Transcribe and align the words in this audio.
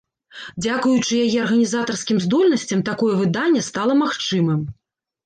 Дзякуючы 0.65 1.13
яе 1.25 1.35
арганізатарскім 1.43 2.17
здольнасцям 2.25 2.81
такое 2.89 3.13
выданне 3.21 3.61
стала 3.69 3.93
магчымым. 4.01 4.65